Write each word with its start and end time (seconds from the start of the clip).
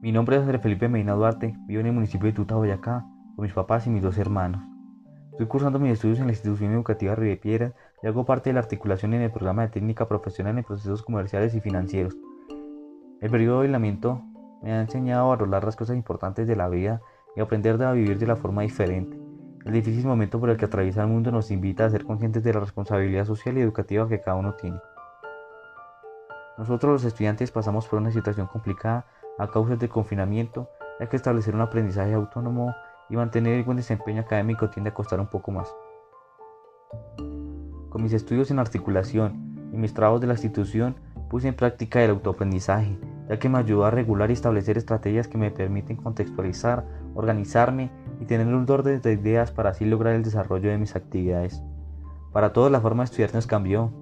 Mi 0.00 0.12
nombre 0.12 0.36
es 0.36 0.42
Andrés 0.42 0.62
Felipe 0.62 0.88
Medina 0.88 1.14
Duarte, 1.14 1.56
vivo 1.66 1.80
en 1.80 1.86
el 1.86 1.92
municipio 1.92 2.26
de 2.26 2.32
Tuta, 2.32 2.54
Boyacá, 2.54 3.04
con 3.34 3.42
mis 3.42 3.52
papás 3.52 3.86
y 3.86 3.90
mis 3.90 4.02
dos 4.02 4.18
hermanos. 4.18 4.62
Estoy 5.32 5.46
cursando 5.46 5.78
mis 5.78 5.92
estudios 5.92 6.18
en 6.18 6.26
la 6.26 6.32
institución 6.32 6.72
educativa 6.72 7.14
Río 7.14 7.30
de 7.30 7.36
Piedras 7.36 7.74
y 8.02 8.06
hago 8.06 8.24
parte 8.24 8.50
de 8.50 8.54
la 8.54 8.60
articulación 8.60 9.14
en 9.14 9.22
el 9.22 9.30
programa 9.30 9.62
de 9.62 9.68
técnica 9.68 10.08
profesional 10.08 10.56
en 10.56 10.64
procesos 10.64 11.02
comerciales 11.02 11.54
y 11.54 11.60
financieros. 11.60 12.16
El 13.20 13.30
periodo 13.30 13.60
de 13.60 13.66
aislamiento 13.66 14.22
me 14.62 14.72
ha 14.72 14.80
enseñado 14.80 15.26
a 15.26 15.36
valorar 15.36 15.64
las 15.64 15.76
cosas 15.76 15.96
importantes 15.96 16.46
de 16.46 16.56
la 16.56 16.68
vida 16.68 17.00
y 17.36 17.40
aprender 17.40 17.82
a 17.82 17.92
vivir 17.92 18.18
de 18.18 18.26
la 18.26 18.36
forma 18.36 18.62
diferente. 18.62 19.18
El 19.64 19.72
difícil 19.72 20.06
momento 20.06 20.38
por 20.38 20.50
el 20.50 20.56
que 20.56 20.66
atraviesa 20.66 21.02
el 21.02 21.08
mundo 21.08 21.32
nos 21.32 21.50
invita 21.50 21.84
a 21.84 21.90
ser 21.90 22.04
conscientes 22.04 22.42
de 22.44 22.54
la 22.54 22.60
responsabilidad 22.60 23.24
social 23.24 23.58
y 23.58 23.60
educativa 23.60 24.08
que 24.08 24.20
cada 24.20 24.36
uno 24.36 24.54
tiene. 24.54 24.78
Nosotros 26.58 26.92
los 26.92 27.04
estudiantes 27.04 27.50
pasamos 27.50 27.86
por 27.86 27.98
una 27.98 28.10
situación 28.10 28.46
complicada 28.46 29.06
a 29.38 29.48
causa 29.48 29.76
del 29.76 29.88
confinamiento, 29.90 30.68
hay 30.98 31.08
que 31.08 31.16
establecer 31.16 31.54
un 31.54 31.60
aprendizaje 31.60 32.14
autónomo 32.14 32.74
y 33.10 33.16
mantener 33.16 33.54
el 33.54 33.64
buen 33.64 33.76
desempeño 33.76 34.22
académico 34.22 34.70
tiende 34.70 34.90
a 34.90 34.94
costar 34.94 35.20
un 35.20 35.26
poco 35.26 35.50
más. 35.50 35.74
Con 37.90 38.02
mis 38.02 38.14
estudios 38.14 38.50
en 38.50 38.58
articulación 38.58 39.70
y 39.72 39.76
mis 39.76 39.92
trabajos 39.92 40.22
de 40.22 40.28
la 40.28 40.34
institución 40.34 40.96
puse 41.28 41.48
en 41.48 41.56
práctica 41.56 42.02
el 42.02 42.10
autoaprendizaje, 42.10 42.98
ya 43.28 43.38
que 43.38 43.50
me 43.50 43.58
ayudó 43.58 43.84
a 43.84 43.90
regular 43.90 44.30
y 44.30 44.34
establecer 44.34 44.78
estrategias 44.78 45.28
que 45.28 45.36
me 45.36 45.50
permiten 45.50 45.96
contextualizar, 45.96 46.86
organizarme 47.14 47.90
y 48.20 48.24
tener 48.24 48.46
un 48.46 48.70
orden 48.70 49.02
de 49.02 49.12
ideas 49.12 49.50
para 49.50 49.70
así 49.70 49.84
lograr 49.84 50.14
el 50.14 50.22
desarrollo 50.22 50.70
de 50.70 50.78
mis 50.78 50.96
actividades. 50.96 51.62
Para 52.32 52.54
todos 52.54 52.70
la 52.70 52.80
forma 52.80 53.02
de 53.02 53.06
estudiar 53.06 53.34
nos 53.34 53.46
cambió, 53.46 53.92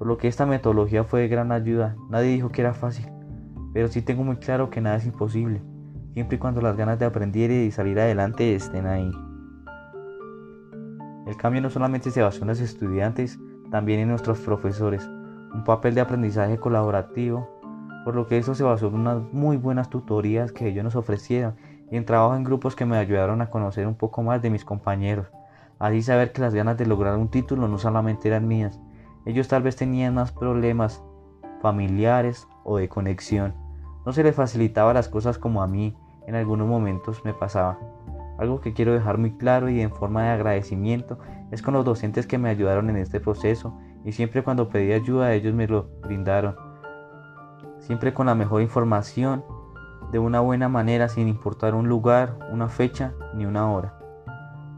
por 0.00 0.06
lo 0.06 0.16
que 0.16 0.28
esta 0.28 0.46
metodología 0.46 1.04
fue 1.04 1.20
de 1.20 1.28
gran 1.28 1.52
ayuda. 1.52 1.94
Nadie 2.08 2.30
dijo 2.30 2.48
que 2.48 2.62
era 2.62 2.72
fácil, 2.72 3.04
pero 3.74 3.86
sí 3.88 4.00
tengo 4.00 4.24
muy 4.24 4.36
claro 4.36 4.70
que 4.70 4.80
nada 4.80 4.96
es 4.96 5.04
imposible, 5.04 5.60
siempre 6.14 6.36
y 6.36 6.38
cuando 6.38 6.62
las 6.62 6.74
ganas 6.74 6.98
de 6.98 7.04
aprender 7.04 7.50
y 7.50 7.70
salir 7.70 8.00
adelante 8.00 8.54
estén 8.54 8.86
ahí. 8.86 9.12
El 11.26 11.36
cambio 11.36 11.60
no 11.60 11.68
solamente 11.68 12.10
se 12.10 12.22
basó 12.22 12.40
en 12.40 12.48
los 12.48 12.60
estudiantes, 12.60 13.38
también 13.70 14.00
en 14.00 14.08
nuestros 14.08 14.38
profesores, 14.40 15.06
un 15.52 15.64
papel 15.64 15.94
de 15.94 16.00
aprendizaje 16.00 16.56
colaborativo, 16.56 17.46
por 18.06 18.14
lo 18.14 18.26
que 18.26 18.38
eso 18.38 18.54
se 18.54 18.64
basó 18.64 18.86
en 18.86 18.94
unas 18.94 19.20
muy 19.34 19.58
buenas 19.58 19.90
tutorías 19.90 20.50
que 20.50 20.66
ellos 20.66 20.82
nos 20.82 20.96
ofrecieron 20.96 21.56
y 21.90 21.98
en 21.98 22.06
trabajo 22.06 22.36
en 22.36 22.44
grupos 22.44 22.74
que 22.74 22.86
me 22.86 22.96
ayudaron 22.96 23.42
a 23.42 23.50
conocer 23.50 23.86
un 23.86 23.96
poco 23.96 24.22
más 24.22 24.40
de 24.40 24.48
mis 24.48 24.64
compañeros, 24.64 25.26
así 25.78 26.00
saber 26.00 26.32
que 26.32 26.40
las 26.40 26.54
ganas 26.54 26.78
de 26.78 26.86
lograr 26.86 27.18
un 27.18 27.28
título 27.28 27.68
no 27.68 27.76
solamente 27.76 28.28
eran 28.28 28.48
mías, 28.48 28.80
ellos 29.26 29.48
tal 29.48 29.62
vez 29.62 29.76
tenían 29.76 30.14
más 30.14 30.32
problemas 30.32 31.02
familiares 31.60 32.48
o 32.64 32.78
de 32.78 32.88
conexión. 32.88 33.54
No 34.06 34.12
se 34.12 34.22
les 34.22 34.34
facilitaba 34.34 34.94
las 34.94 35.08
cosas 35.08 35.38
como 35.38 35.62
a 35.62 35.66
mí 35.66 35.96
en 36.26 36.34
algunos 36.34 36.66
momentos 36.66 37.24
me 37.24 37.34
pasaba. 37.34 37.78
Algo 38.38 38.60
que 38.60 38.72
quiero 38.72 38.94
dejar 38.94 39.18
muy 39.18 39.36
claro 39.36 39.68
y 39.68 39.80
en 39.80 39.90
forma 39.90 40.22
de 40.22 40.30
agradecimiento 40.30 41.18
es 41.50 41.60
con 41.60 41.74
los 41.74 41.84
docentes 41.84 42.26
que 42.26 42.38
me 42.38 42.48
ayudaron 42.48 42.88
en 42.88 42.96
este 42.96 43.20
proceso 43.20 43.76
y 44.04 44.12
siempre 44.12 44.42
cuando 44.42 44.68
pedí 44.68 44.92
ayuda 44.92 45.34
ellos 45.34 45.54
me 45.54 45.66
lo 45.66 45.90
brindaron. 46.02 46.56
Siempre 47.80 48.14
con 48.14 48.26
la 48.26 48.34
mejor 48.34 48.62
información, 48.62 49.44
de 50.12 50.18
una 50.18 50.40
buena 50.40 50.68
manera 50.68 51.08
sin 51.08 51.28
importar 51.28 51.74
un 51.74 51.88
lugar, 51.88 52.38
una 52.50 52.68
fecha 52.68 53.12
ni 53.34 53.44
una 53.44 53.70
hora. 53.70 53.99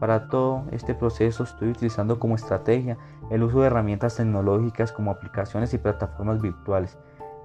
Para 0.03 0.27
todo 0.27 0.65
este 0.71 0.93
proceso 0.95 1.43
estoy 1.43 1.69
utilizando 1.69 2.19
como 2.19 2.35
estrategia 2.35 2.97
el 3.29 3.41
uso 3.41 3.61
de 3.61 3.67
herramientas 3.67 4.17
tecnológicas 4.17 4.91
como 4.91 5.11
aplicaciones 5.11 5.73
y 5.73 5.77
plataformas 5.77 6.41
virtuales. 6.41 6.97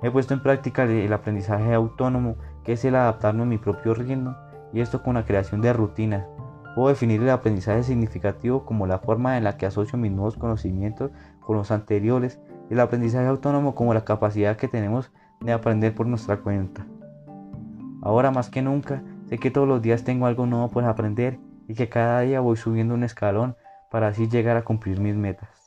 He 0.02 0.10
puesto 0.10 0.34
en 0.34 0.42
práctica 0.42 0.82
el 0.82 1.12
aprendizaje 1.12 1.72
autónomo, 1.72 2.34
que 2.64 2.72
es 2.72 2.84
el 2.84 2.96
adaptarme 2.96 3.44
a 3.44 3.46
mi 3.46 3.58
propio 3.58 3.94
ritmo, 3.94 4.34
y 4.72 4.80
esto 4.80 5.04
con 5.04 5.14
la 5.14 5.24
creación 5.24 5.60
de 5.60 5.72
rutinas. 5.72 6.26
Puedo 6.74 6.88
definir 6.88 7.22
el 7.22 7.30
aprendizaje 7.30 7.84
significativo 7.84 8.64
como 8.64 8.88
la 8.88 8.98
forma 8.98 9.38
en 9.38 9.44
la 9.44 9.56
que 9.56 9.66
asocio 9.66 9.96
mis 9.96 10.10
nuevos 10.10 10.36
conocimientos 10.36 11.12
con 11.38 11.56
los 11.56 11.70
anteriores 11.70 12.40
y 12.68 12.72
el 12.72 12.80
aprendizaje 12.80 13.28
autónomo 13.28 13.76
como 13.76 13.94
la 13.94 14.04
capacidad 14.04 14.56
que 14.56 14.66
tenemos 14.66 15.12
de 15.40 15.52
aprender 15.52 15.94
por 15.94 16.08
nuestra 16.08 16.38
cuenta. 16.38 16.84
Ahora 18.02 18.32
más 18.32 18.50
que 18.50 18.62
nunca, 18.62 19.04
sé 19.26 19.38
que 19.38 19.52
todos 19.52 19.68
los 19.68 19.80
días 19.80 20.02
tengo 20.02 20.26
algo 20.26 20.44
nuevo 20.44 20.68
por 20.70 20.82
aprender 20.82 21.38
y 21.68 21.74
que 21.74 21.88
cada 21.88 22.22
día 22.22 22.40
voy 22.40 22.56
subiendo 22.56 22.94
un 22.94 23.04
escalón 23.04 23.56
para 23.90 24.08
así 24.08 24.28
llegar 24.28 24.56
a 24.56 24.64
cumplir 24.64 24.98
mis 24.98 25.14
metas. 25.14 25.57